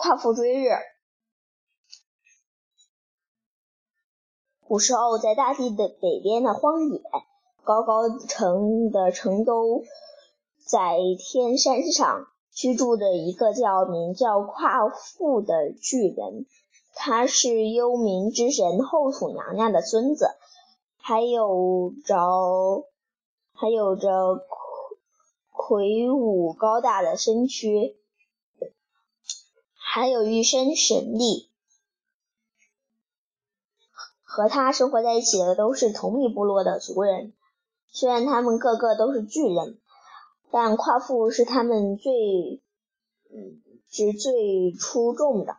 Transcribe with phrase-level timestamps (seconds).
[0.00, 0.68] 夸父追日。
[4.64, 7.02] 古时候，在大地的北边的荒野，
[7.64, 9.82] 高高城的城都
[10.64, 16.46] 在天山上居住着一个叫名叫夸父的巨人。
[16.94, 20.28] 他是幽冥之神后土娘娘的孙子，
[20.96, 22.84] 还有着
[23.52, 24.88] 还有着魁
[25.50, 27.97] 魁梧高大的身躯，
[29.90, 31.48] 还有一身神力。
[34.22, 37.32] 和他生活在一起的都是同一部落的族人，
[37.88, 39.80] 虽然他们个个都是巨人，
[40.50, 42.12] 但夸父是他们最
[43.30, 45.56] 嗯是最出众的。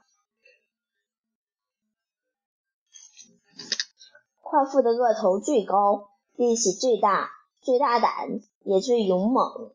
[4.41, 9.73] 夸父的个头最高，力气最大，最大胆，也最勇猛，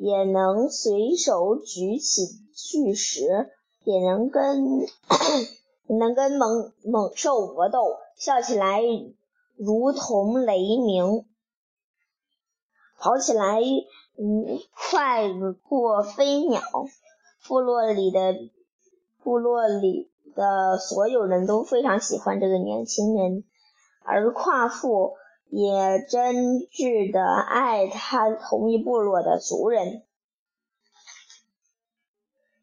[0.00, 2.22] 也能随手举起
[2.54, 3.50] 巨石，
[3.84, 4.86] 也能跟
[5.98, 8.82] 能跟猛猛兽搏斗，笑起来
[9.56, 11.24] 如同雷鸣，
[12.98, 15.28] 跑起来嗯快
[15.68, 16.60] 过飞鸟。
[17.46, 18.34] 部落里的
[19.22, 20.10] 部落里。
[20.34, 23.42] 的所有人都非常喜欢这个年轻人，
[24.04, 25.16] 而夸父
[25.50, 30.02] 也真挚的爱他同一部落的族人。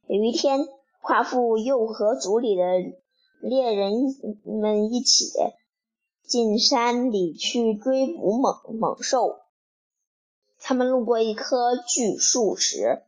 [0.08, 0.68] 有一天，
[1.02, 2.64] 夸父又和族里的
[3.42, 3.94] 猎人
[4.44, 5.32] 们一起
[6.28, 9.40] 进山里去追捕猛猛兽。
[10.60, 13.04] 他们路过一棵巨树时，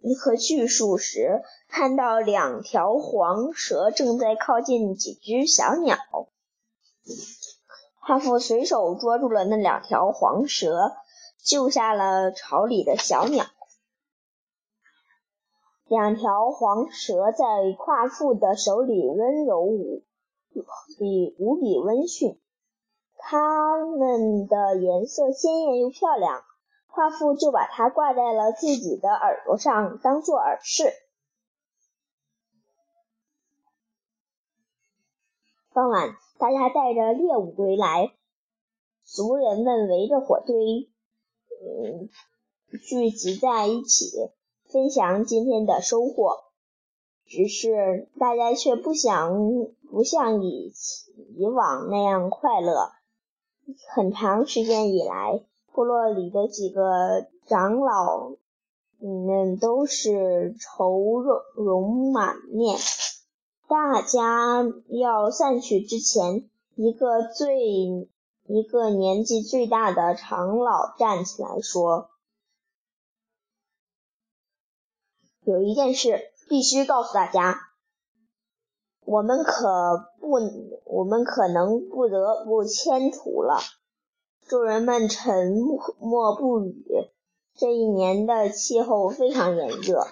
[0.00, 5.96] 一棵巨树时，看到两条黄蛇正在靠近几只小鸟。
[8.06, 10.92] 夸父随手捉住了那两条黄蛇，
[11.44, 13.44] 救下了巢里的小鸟。
[15.86, 17.44] 两条黄蛇在
[17.76, 20.04] 夸父的手里温柔无
[20.98, 22.40] 比，无比温驯。
[23.16, 26.44] 它们的颜色鲜艳又漂亮。
[26.86, 30.92] 夸父就把它挂在了自己的耳朵上，当做耳饰。
[35.74, 38.12] 傍晚，大家带着猎物归来，
[39.04, 40.88] 族人们围着火堆，
[41.62, 42.08] 嗯，
[42.78, 44.10] 聚集在一起，
[44.70, 46.44] 分享今天的收获。
[47.26, 50.72] 只是大家却不想不像以
[51.36, 52.92] 以往那样快乐。
[53.94, 55.42] 很长时间以来。
[55.72, 58.30] 部落里的几个长老
[58.98, 62.78] 们都是愁容容满面。
[63.68, 67.58] 大家要散去之前，一个最
[68.44, 72.10] 一个年纪最大的长老站起来说
[75.42, 77.58] ：“有一件事必须告诉大家，
[79.04, 80.38] 我们可不，
[80.84, 83.58] 我们可能不得不迁徒了。”
[84.46, 85.54] 众人们沉
[85.98, 86.84] 默不语。
[87.56, 90.06] 这一年的气候非常炎热，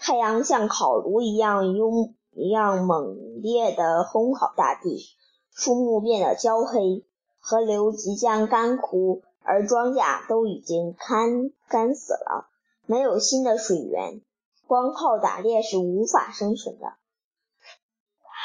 [0.00, 5.08] 太阳像烤炉一样拥一样猛烈地烘烤大地，
[5.50, 7.04] 树木变得焦黑，
[7.38, 12.48] 河流即将干枯，而庄稼都已经干干死了，
[12.86, 14.20] 没有新的水源，
[14.66, 16.94] 光靠打猎是无法生存的。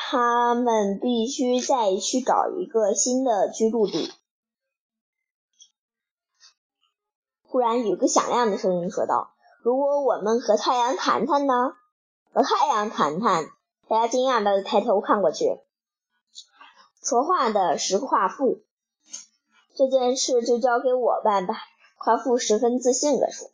[0.09, 4.11] 他们必须再去找一个新的居住地。
[7.43, 9.33] 忽然，有个响亮的声音说道
[9.63, 11.53] ：“如果我们和太阳谈谈呢
[12.33, 13.45] ？”“和太阳谈谈。”
[13.87, 15.59] 大家惊讶的抬头看过去，
[17.01, 18.63] 说话的是夸父。
[19.75, 21.55] 这件事就交给我办吧。”
[21.97, 23.49] 夸父十分自信地说。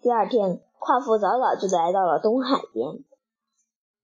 [0.00, 3.04] 第二天，夸父早早就来到了东海边。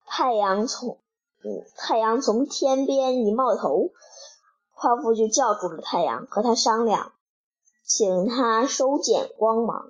[0.07, 1.01] 太阳从
[1.43, 3.91] 嗯，太阳从天边一冒头。
[4.73, 7.13] 夸父就叫住了太阳，和他商量，
[7.83, 9.89] 请他收减光芒，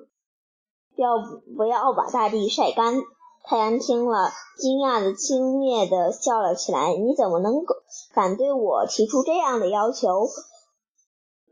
[0.99, 1.17] 要
[1.57, 3.01] 不要把大地晒干？
[3.45, 7.77] 太阳听了，惊讶的轻蔑的笑了起来：“你怎么能够
[8.13, 10.29] 敢对我提出这样的要求？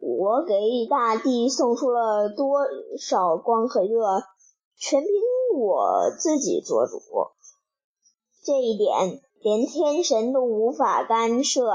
[0.01, 0.55] 我给
[0.91, 2.59] 大地送出了多
[2.99, 4.25] 少光和热，
[4.77, 5.11] 全凭
[5.57, 7.01] 我自己做主，
[8.45, 11.71] 这一点连天神都无法干涉。”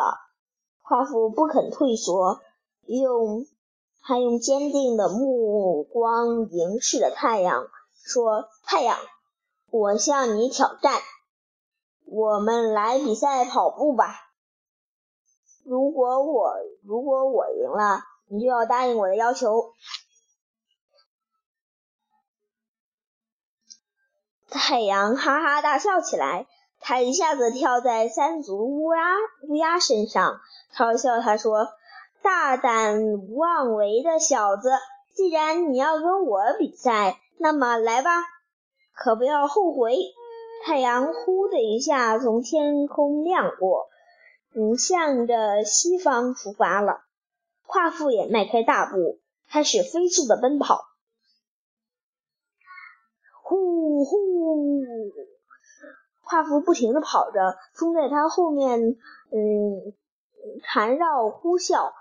[0.84, 2.42] 夸父不肯退缩，
[2.86, 3.46] 用
[4.04, 5.41] 他用坚定的目
[5.84, 7.68] 光凝视着太阳，
[8.04, 8.98] 说：“太阳，
[9.70, 10.94] 我向你挑战，
[12.06, 14.16] 我们来比赛跑步吧。
[15.64, 19.74] 如果我如果我赢了，你就要答应我的要求。”
[24.50, 26.46] 太阳哈哈大笑起来，
[26.82, 29.02] 他一下子跳在三足乌鸦
[29.48, 30.42] 乌鸦身上，
[30.76, 31.70] 嘲笑他说
[32.22, 33.00] ：“大胆
[33.34, 34.70] 妄为的小子，
[35.14, 38.12] 既然你要跟我比赛，那么来吧，
[38.94, 39.96] 可不要后悔。”
[40.64, 43.88] 太阳呼的一下从天空亮过，
[44.54, 47.02] 嗯，向着西方出发了。
[47.66, 49.20] 夸父也迈开大步，
[49.50, 50.86] 开始飞速的奔跑。
[53.42, 54.84] 呼呼！
[56.22, 59.94] 夸父不停的跑着，风在他后面，嗯，
[60.64, 61.92] 缠绕呼啸，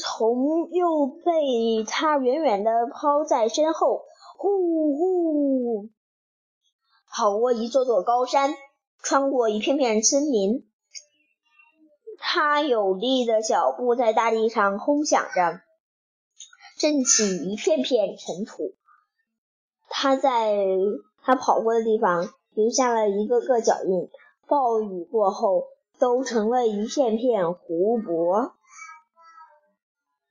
[0.00, 4.02] 虫又被他远远的抛在身后。
[4.42, 5.90] 呼呼！
[7.12, 8.54] 跑过一座座高山，
[9.02, 10.64] 穿过一片片森林，
[12.18, 15.60] 他有力的脚步在大地上轰响着，
[16.78, 18.72] 震起一片片尘土。
[19.90, 20.56] 他在
[21.22, 24.08] 他跑过的地方留下了一个个脚印，
[24.46, 25.64] 暴雨过后
[25.98, 28.54] 都成了一片片湖泊。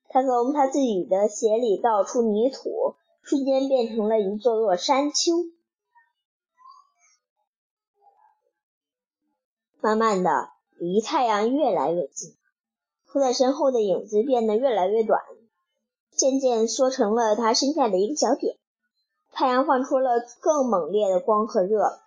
[0.09, 5.33] 他从他自己的鞋里倒出泥土，瞬间变成了一座座山丘。
[9.79, 12.35] 慢慢的，离太阳越来越近，
[13.07, 15.21] 拖在身后的影子变得越来越短，
[16.17, 18.57] 渐渐缩成了他身下的一个小点。
[19.31, 21.99] 太阳放出了更猛烈的光和热，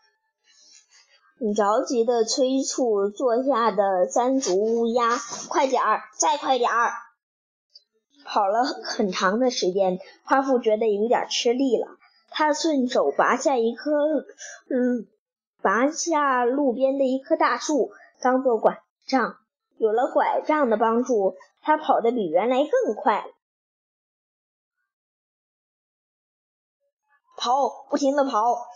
[1.39, 5.17] 你着急的催促坐下的三足乌鸦
[5.49, 6.91] ：“快点儿，再快点儿！”
[8.25, 11.87] 跑了很长的时间，夸父觉得有点吃力了，
[12.31, 13.91] 他顺手拔下一棵，
[14.69, 15.07] 嗯。
[15.65, 19.37] 拔下路边的一棵大树，当做拐杖。
[19.77, 23.25] 有了拐杖的帮助，他跑得比原来更快。
[27.37, 28.67] 跑，不停的跑，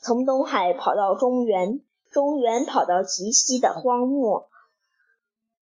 [0.00, 1.80] 从东海跑到中原，
[2.12, 4.48] 中原跑到极西的荒漠。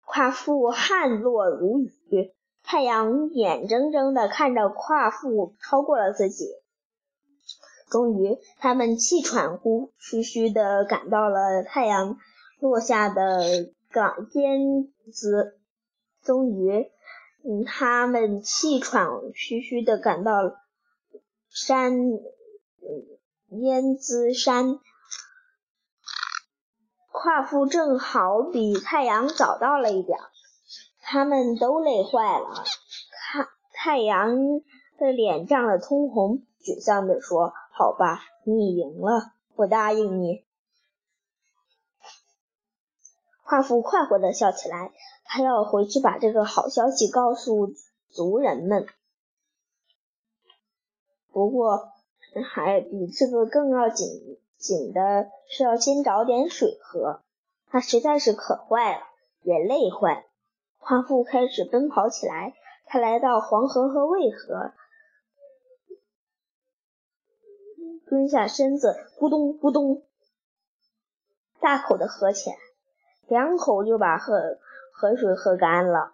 [0.05, 6.49] 夸父汗落如雨，太阳眼睁睁的看着夸父超过了自己。
[7.90, 12.19] 终于，他们气喘呼吁吁地赶到了太阳
[12.58, 15.61] 落下的港边子。
[16.22, 16.90] 终于，
[17.44, 20.32] 嗯，他们气喘吁吁地赶到
[21.50, 21.93] 山，
[23.50, 24.81] 烟子山。
[27.12, 30.19] 夸父正好比太阳早到了一点，
[31.06, 32.65] 他们都累坏了。
[33.33, 34.37] 看，太阳
[34.99, 37.53] 的脸涨得通红，沮丧地说。
[37.77, 40.45] 好吧，你赢了，我答应你。
[43.43, 44.93] 夸父快活的笑起来，
[45.25, 47.73] 他要回去把这个好消息告诉
[48.11, 48.87] 族人们。
[51.33, 51.89] 不过，
[52.49, 54.09] 还比这个更要紧
[54.57, 57.23] 紧的是要先找点水喝。
[57.69, 59.03] 他实在是渴坏了，
[59.43, 60.23] 也累坏了。
[60.85, 62.53] 夸父开始奔跑起来，
[62.85, 64.75] 他来到黄河和渭河。
[68.07, 70.05] 蹲下身子，咕咚咕咚，
[71.59, 72.57] 大口的喝起来，
[73.29, 74.59] 两口就把河
[74.93, 76.13] 河水喝干了。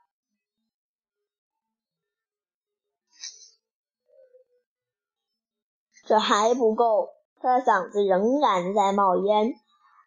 [6.05, 7.11] 这还不够，
[7.41, 9.55] 他的嗓子仍然在冒烟。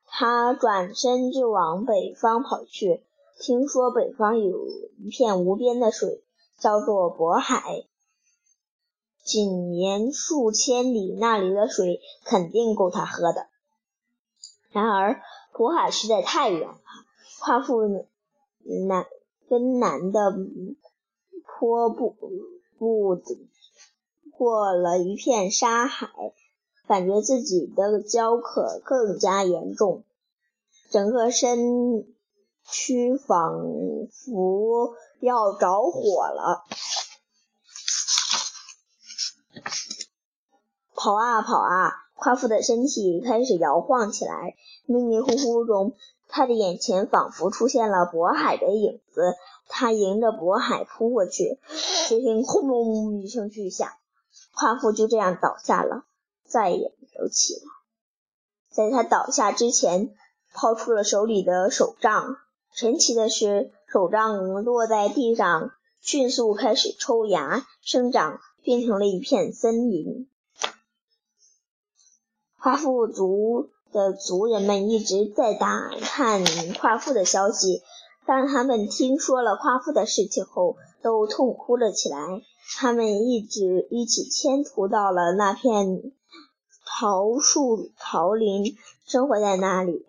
[0.05, 3.03] 他转身就往北方跑去，
[3.39, 6.23] 听说北方有一片无边的水，
[6.59, 7.85] 叫做渤海。
[9.23, 13.47] 仅年数千里，那里的水肯定够他喝的。
[14.71, 15.21] 然而，
[15.53, 16.77] 渤海实在太远了，
[17.39, 17.81] 夸父
[18.87, 19.05] 南
[19.47, 20.35] 跟南的
[21.45, 22.09] 坡不
[22.77, 23.21] 不
[24.31, 26.33] 过了一片沙海，
[26.87, 30.03] 感觉自己的焦渴更加严重，
[30.89, 32.12] 整个身
[32.74, 33.53] 区仿
[34.10, 36.63] 佛要着火了。
[40.96, 44.56] 跑啊跑啊，夸父的身体开始摇晃起来。
[44.86, 45.96] 迷迷糊糊中，
[46.27, 49.36] 他的眼前仿佛出现了渤海的影子。
[49.68, 51.60] 他迎着渤海扑过去，
[52.08, 53.88] 只听轰隆一声巨响，
[54.56, 56.06] 夸父就这样倒下了，
[56.48, 57.62] 再也没有起来。
[58.72, 60.15] 在他倒下之前，
[60.53, 62.38] 抛出了手里的手杖。
[62.74, 70.27] 神奇的是，手杖落在地上，迅速开始抽芽、生长，变成了一片森林。
[72.60, 76.44] 夸父族的族人们一直在打探
[76.80, 77.84] 夸父的消息。
[78.25, 82.18] 当他们听说了夸父的事情后，都痛哭了起来。
[82.77, 86.13] 他们一直一起迁徙到了那片
[86.86, 90.06] 桃树桃林，生活在那里。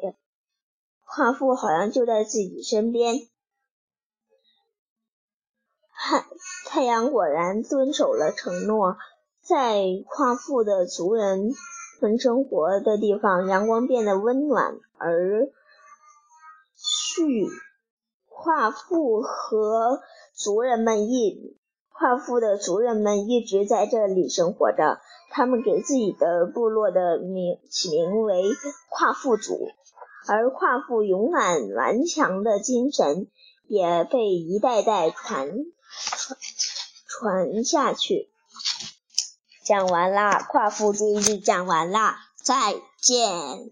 [1.05, 3.15] 夸父好像就在自己身边。
[5.97, 6.25] 太
[6.67, 8.97] 太阳果然遵守了承诺，
[9.41, 11.53] 在夸父的族人
[12.01, 15.49] 们生活的地方，阳光变得温暖而
[16.77, 17.49] 煦。
[18.27, 20.03] 夸父和
[20.35, 21.57] 族人们一
[21.89, 24.99] 夸父的族人们一直在这里生活着，
[25.31, 28.43] 他们给自己的部落的名起名为
[28.91, 29.71] 夸父族，
[30.27, 33.29] 而夸父勇敢顽强的精神
[33.67, 35.49] 也被一代代传。
[36.27, 36.39] 传
[37.07, 38.29] 传下去，
[39.65, 43.71] 讲完啦，夸父追日讲完啦，再见。